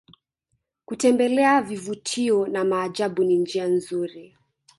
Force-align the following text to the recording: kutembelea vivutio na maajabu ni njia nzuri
kutembelea 0.85 1.61
vivutio 1.61 2.47
na 2.47 2.63
maajabu 2.63 3.23
ni 3.23 3.37
njia 3.37 3.67
nzuri 3.67 4.37